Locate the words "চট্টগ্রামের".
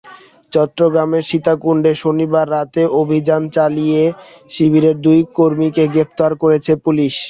0.53-1.23